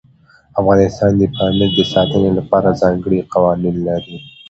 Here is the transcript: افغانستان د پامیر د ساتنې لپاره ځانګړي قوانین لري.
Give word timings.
افغانستان 0.59 1.11
د 1.17 1.23
پامیر 1.35 1.69
د 1.75 1.79
ساتنې 1.93 2.31
لپاره 2.39 2.77
ځانګړي 2.81 3.19
قوانین 3.33 3.75
لري. 3.87 4.17